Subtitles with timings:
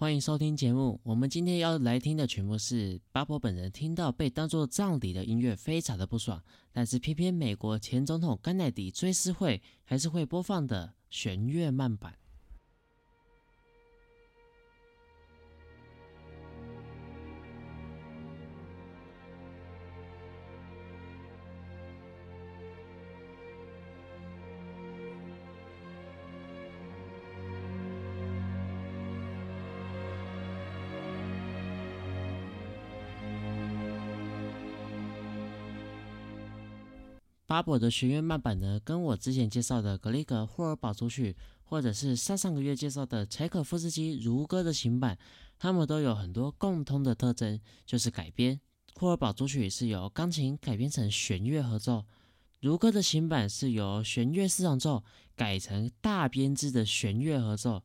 [0.00, 0.98] 欢迎收听节目。
[1.02, 6.42] 我们今天要来听的曲目是巴博本人听到被当作葬礼的音乐，非常的不爽。
[6.72, 12.14] 但是偏偏美国前总统甘乃迪追思会还是会播放的弦乐慢板。
[37.50, 45.18] 巴博的弦乐慢板呢，跟我之前介绍的格里格霍尔堡组曲，或者是上上个月介绍的柴可夫斯基如歌的琴版，
[45.58, 48.60] 它们都有很多共通的特征，就是改编。
[48.94, 52.04] 霍尔堡组曲是由钢琴改编成弦乐合奏，
[52.60, 55.02] 如歌的琴版是由弦乐四重奏
[55.34, 57.82] 改成大编制的弦乐合奏。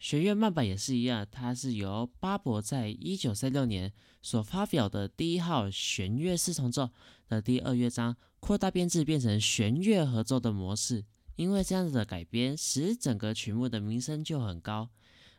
[0.00, 6.90] 弦乐慢板也是一样，它是由巴博在一九三六年所发表的第一号弦乐四重奏
[7.28, 8.16] 的第二乐章。
[8.40, 11.04] 扩大编制变成弦乐合奏的模式，
[11.36, 14.88] 因为这样子的改编，使整个曲目的名声就很高。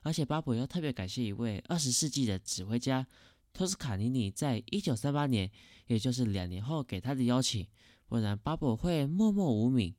[0.01, 3.05] 而且巴博要特别感谢一位二十世纪的指挥家
[3.51, 5.49] 托斯卡尼尼，在一九三八年，
[5.87, 7.67] 也就是两年后给他的邀请，
[8.07, 9.93] 不然巴博会默默无名。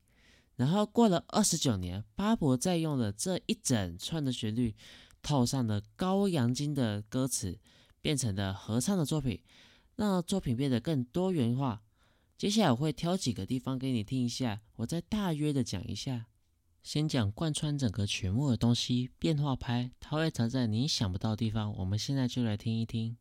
[0.55, 4.75] 然后过了二十九年，巴博再用了这一整串的旋律，
[5.21, 7.59] 套上了高扬金的歌词，
[7.99, 9.41] 变成了合唱的作品，
[9.95, 11.81] 让作品变得更多元化。
[12.41, 16.25] 接下来我会挑几个地方给你听一下，我再大约的讲一下。
[16.81, 21.71] 先讲贯穿整个曲目的东西，变化拍，它会藏在你想不到的地方。
[21.77, 23.15] 我们现在就来听一听。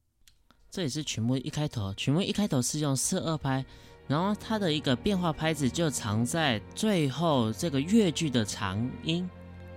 [0.71, 3.63] 这也是曲目一开头，曲目一开头是用四二拍，
[4.09, 9.29] 然后它的一个变化拍子就藏在最后这个乐句的长音，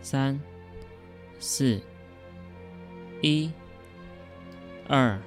[0.02, 0.40] 三、
[1.38, 1.82] 四、
[3.22, 3.52] 一、
[4.88, 5.22] 二、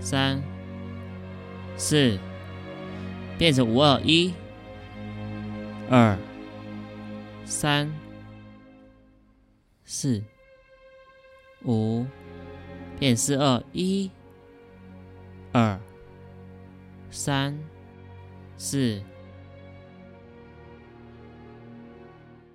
[0.00, 0.42] 三、
[1.76, 2.18] 四。
[3.38, 4.32] 变成五二一，
[5.90, 6.18] 二。
[7.44, 7.92] 三。
[9.84, 10.22] 四。
[11.64, 12.06] 五，
[12.98, 14.10] 变四二一，
[15.52, 15.80] 二。
[17.10, 17.58] 三。
[18.56, 19.02] 四，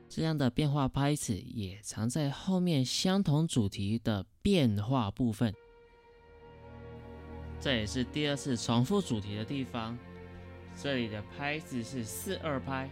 [0.07, 5.53] 这样的变化拍子也藏在后面相同主题的变化部分。
[7.59, 9.97] 这也是第二次重复主题的地方。
[10.81, 12.89] 这里的拍子是四二拍。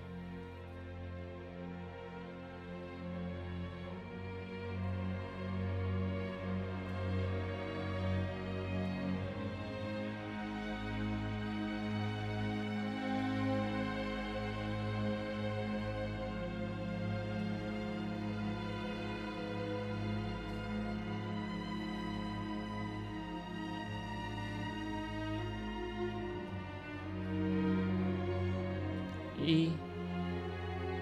[29.48, 29.72] 一、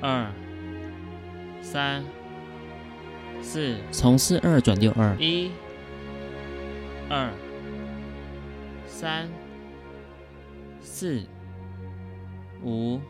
[0.01, 0.31] 二、
[1.63, 2.03] 三、
[3.41, 5.15] 四，从四二转六二。
[5.19, 5.49] 一、
[7.09, 7.33] 二、
[8.85, 9.27] 三、
[10.79, 11.23] 四、
[12.63, 13.01] 五、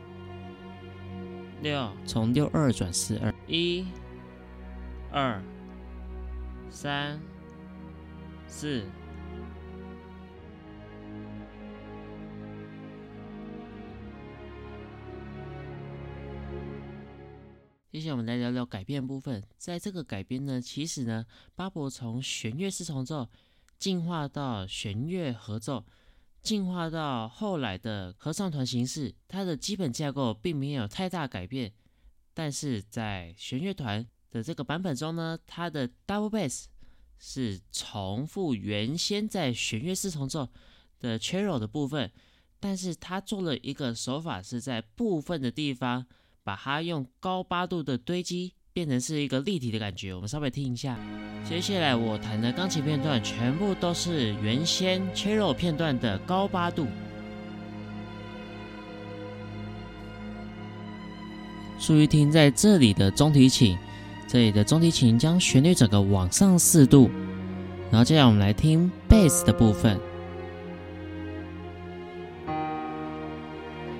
[1.62, 3.34] 六，从六二转四二。
[3.46, 3.86] 一、
[5.12, 5.44] 二、
[6.70, 7.20] 三、
[8.48, 8.86] 四。
[18.06, 19.44] 下来我们来聊聊改编部分。
[19.58, 23.28] 在这个改编呢，其实呢，巴博从弦乐四重奏
[23.80, 25.84] 进化到弦乐合奏，
[26.44, 31.74] 进化到后来的合唱团形式，它的基本架构并没有太大改变。
[32.36, 36.66] 但是在弦乐团的这个版本中呢，它的 double bass
[37.18, 40.48] 是重复原先在弦乐四重奏
[41.00, 42.12] 的 cello 的部分，
[42.60, 46.06] 但是它做了一个手法，是在部分的地方。
[46.46, 50.96] 把它用高八度的堆积变成是一个立体的感觉，我们稍微听一下。
[51.44, 56.86] 接下来我弹的钢琴片段全部都是原先切肉片段的高八度。
[61.80, 63.76] 注意听，在这里的中提琴，
[64.28, 67.10] 这里的中提琴将旋律整个往上四度。
[67.90, 70.00] 然后接下来我们来听贝斯的部分。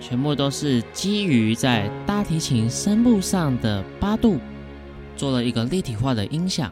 [0.08, 4.38] 全部都是基于在大提琴声部上的八度，
[5.18, 6.72] 做了一个立体化的音响。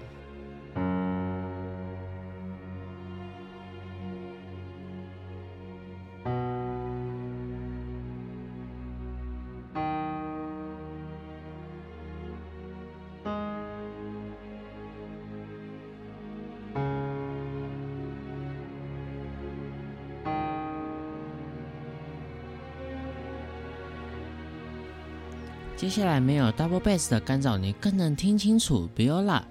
[25.84, 29.42] 接下来没有 double bass 的干扰，你更能听清楚 viola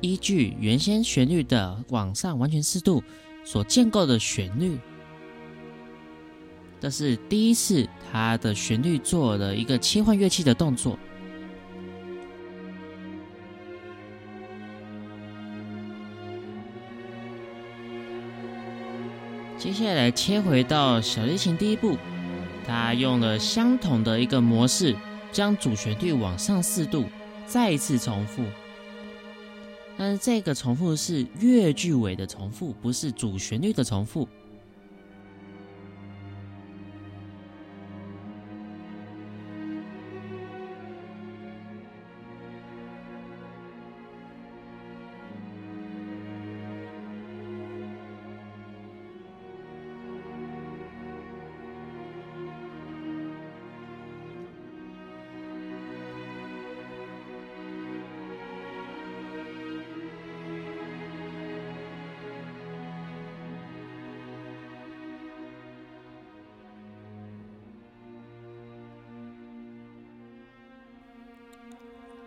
[0.00, 3.04] 依据原先旋律的往上完全四度
[3.44, 4.78] 所建构的旋律。
[6.80, 10.98] 这是第一次，它的旋律做了一个切换乐器的动作。
[19.58, 21.98] 接下来切回到小提琴第一步，
[22.66, 24.96] 它用了相同的一个模式。
[25.36, 27.04] 将主旋律往上四度，
[27.46, 28.42] 再一次重复。
[29.98, 34.26] 但是这个重复是乐句尾的重复，不是主旋律的重复。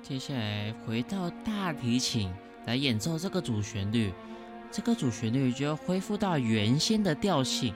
[0.09, 2.33] 接下来回到大提琴
[2.65, 4.11] 来演奏这个主旋律，
[4.71, 7.75] 这个主旋律就要恢复到原先的调性。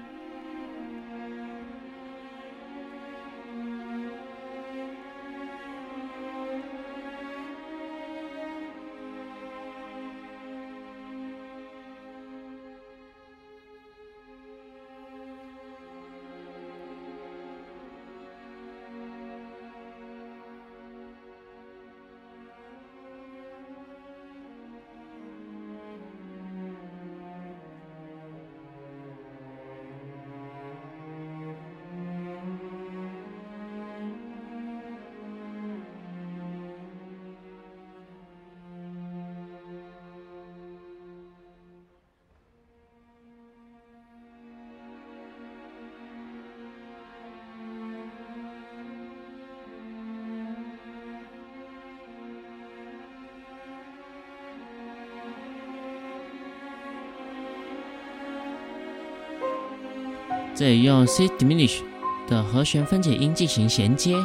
[60.55, 61.81] 这里用 C diminish
[62.27, 64.15] 的和弦分解音进行衔接，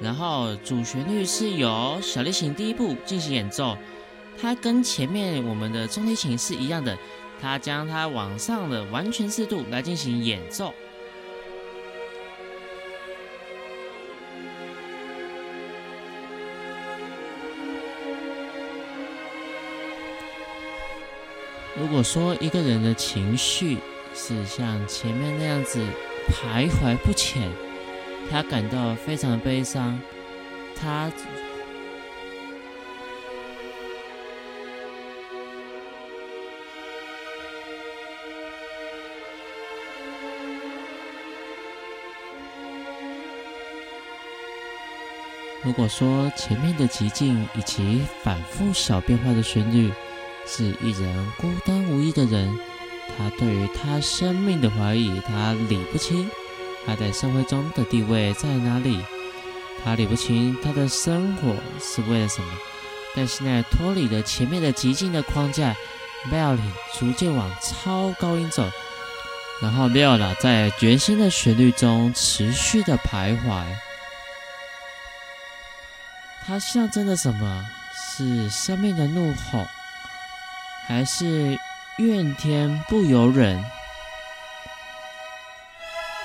[0.00, 3.76] 然后主旋律是由小提琴第一步进行演奏，
[4.40, 6.96] 它跟前面我们的中提琴是一样的，
[7.42, 10.72] 它将它往上的完全四度来进行演奏。
[21.78, 23.76] 如果说一个人的情绪，
[24.14, 25.80] 是像前面那样子
[26.28, 27.50] 徘徊不前，
[28.30, 29.98] 他感到非常悲伤。
[30.74, 31.10] 他
[45.64, 49.92] 如果说前面的寂静以及反复小变化的旋律，
[50.44, 52.71] 是一人孤单无依的人。
[53.16, 56.30] 他对于他生命的怀疑，他理不清
[56.86, 59.04] 他在社会中的地位在哪里，
[59.84, 62.52] 他理不清他的生活是为了什么。
[63.14, 65.76] 但现在脱离了前面的极静的框架
[66.30, 66.58] ，bell
[66.98, 68.70] 逐渐往超高音走，
[69.60, 73.64] 然后 bell 在全新的旋律中持续的徘徊。
[76.46, 77.66] 它象征着什么？
[77.94, 79.66] 是生命的怒吼，
[80.86, 81.58] 还是？
[81.98, 83.62] 怨天不由人，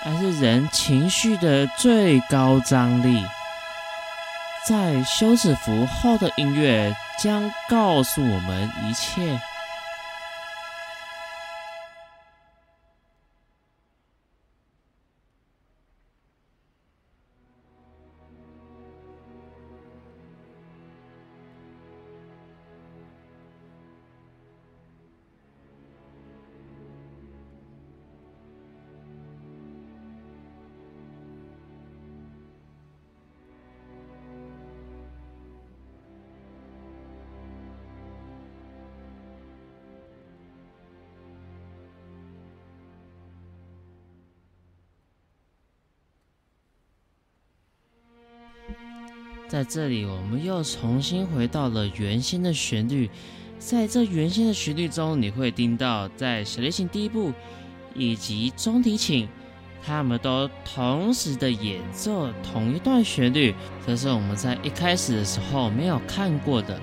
[0.06, 3.26] 而是人情绪的最高张力。
[4.66, 9.40] 在休止符后的音乐将告诉我们一切。
[49.48, 53.10] 在这里，我们又重新回到了原先的旋律。
[53.58, 57.32] 在这原先的旋律中，你会听到在小提琴第一部
[57.96, 59.28] 以及中提琴
[59.84, 66.80] 他们都同时的演奏同一段旋律，这是我们在一开始的时候没有看过的。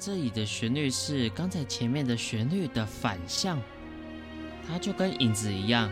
[0.00, 3.60] 这里的旋律是刚才前面的旋律的反向，
[4.66, 5.90] 它就跟影子一样。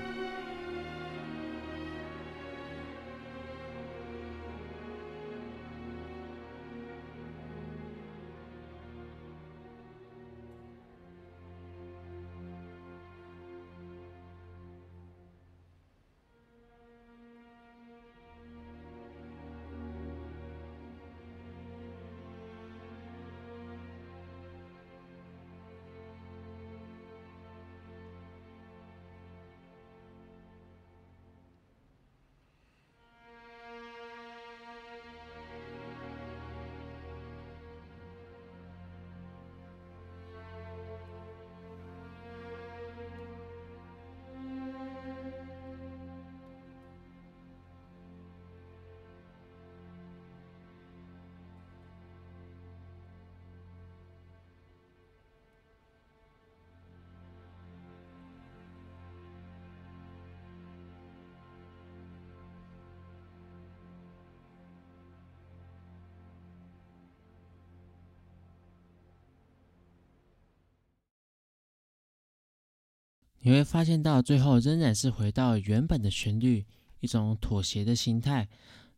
[73.46, 76.66] 你会发现到最后仍然是回到原本的旋律，
[76.98, 78.48] 一种妥协的心态。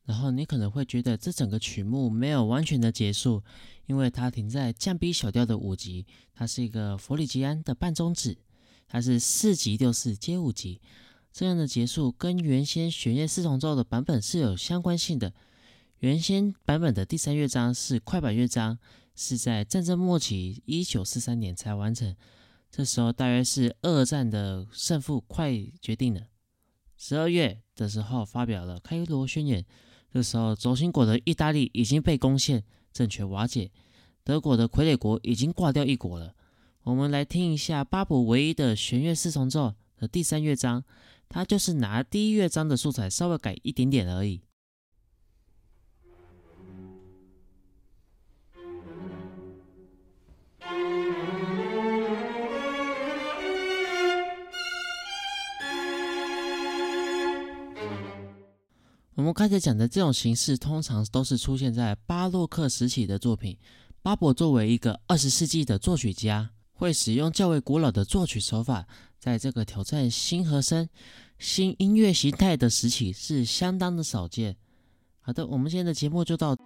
[0.06, 3.42] 然后你可能会觉得这整个曲目没有完全的结束，
[3.84, 8.38] 因为它停在降 B 小调的五级，它是一个弗里吉安的半中指，
[8.88, 10.80] 它是四级六四接五级。
[11.30, 15.34] 这样的结束跟原先弦乐四重奏的版本是有相关性的。
[15.98, 18.78] 原先版本的第三乐章是快板乐章，
[19.14, 22.16] 是在战争末期一九四三年才完成。
[22.70, 26.28] 这时候大约是二战的胜负快决定了。
[26.96, 29.64] 十二月的时候发表了开罗宣言。
[30.10, 33.70] 这时候轴心国的意大利已经被攻陷，政权瓦解，
[34.24, 36.34] 德国的傀儡国已经挂掉一国了。
[36.82, 40.82] 我们来听一下巴伯唯一的弦乐四重奏的第三乐章，
[41.28, 44.40] 它就是拿第一乐章的素材稍微改一点点而已。
[59.28, 63.58] 们刚才讲的这种形式，通常都是出现在巴洛克时期的作品。
[64.00, 68.86] 巴伯作为一个二十世纪的作曲家，会使用较为古老的作曲手法，
[69.18, 70.88] 在这个挑战新和声、
[71.38, 74.56] 新音乐形态的时期是相当的少见。
[75.20, 76.56] 好的，我们今天的节目就到。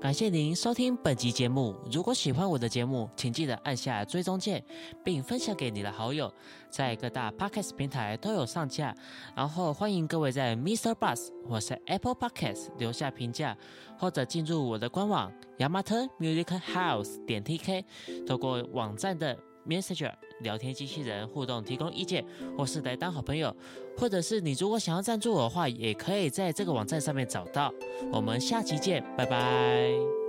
[0.00, 1.74] 感谢您收听本集节目。
[1.90, 4.64] 如果喜欢我的节目，请记得按下追踪键，
[5.02, 6.32] 并分享给你的好友。
[6.70, 8.94] 在各大 Podcast 平台都有上架。
[9.34, 10.94] 然后欢迎各位在 Mr.
[10.94, 13.58] Bus 或是 Apple Podcast 留下评价，
[13.98, 17.84] 或者进入我的官网 Yamato Music House 点 TK，
[18.24, 19.36] 透过网站的
[19.68, 22.24] Messenger 聊天机器人互动提供意见，
[22.56, 23.54] 或是来当好朋友。
[23.96, 27.72] 或者是你如果想要赞助我的话，也可以在这个网站上面找到。
[28.12, 30.27] 我们下期见，拜拜。